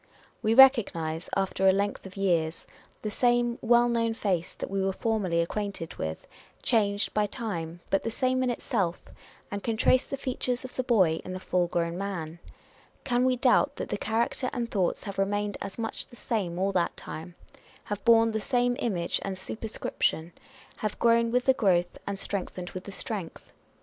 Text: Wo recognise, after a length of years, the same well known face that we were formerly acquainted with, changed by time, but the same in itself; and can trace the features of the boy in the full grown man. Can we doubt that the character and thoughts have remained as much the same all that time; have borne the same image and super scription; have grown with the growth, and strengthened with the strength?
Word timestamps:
Wo 0.41 0.55
recognise, 0.55 1.29
after 1.37 1.67
a 1.67 1.71
length 1.71 2.07
of 2.07 2.17
years, 2.17 2.65
the 3.03 3.11
same 3.11 3.59
well 3.61 3.87
known 3.87 4.15
face 4.15 4.55
that 4.55 4.71
we 4.71 4.81
were 4.81 4.91
formerly 4.93 5.41
acquainted 5.41 5.93
with, 5.97 6.25
changed 6.63 7.13
by 7.13 7.27
time, 7.27 7.81
but 7.91 8.01
the 8.01 8.09
same 8.09 8.41
in 8.41 8.49
itself; 8.49 9.03
and 9.51 9.61
can 9.61 9.77
trace 9.77 10.07
the 10.07 10.17
features 10.17 10.65
of 10.65 10.75
the 10.75 10.81
boy 10.81 11.21
in 11.23 11.33
the 11.33 11.39
full 11.39 11.67
grown 11.67 11.99
man. 11.99 12.39
Can 13.03 13.25
we 13.25 13.35
doubt 13.35 13.75
that 13.75 13.89
the 13.89 13.95
character 13.99 14.49
and 14.53 14.71
thoughts 14.71 15.03
have 15.03 15.19
remained 15.19 15.55
as 15.61 15.77
much 15.77 16.07
the 16.07 16.15
same 16.15 16.57
all 16.57 16.71
that 16.71 16.97
time; 16.97 17.35
have 17.83 18.03
borne 18.03 18.31
the 18.31 18.39
same 18.39 18.75
image 18.79 19.19
and 19.23 19.37
super 19.37 19.67
scription; 19.67 20.33
have 20.77 20.97
grown 20.97 21.29
with 21.29 21.45
the 21.45 21.53
growth, 21.53 21.99
and 22.07 22.17
strengthened 22.17 22.71
with 22.71 22.85
the 22.85 22.91
strength? 22.91 23.51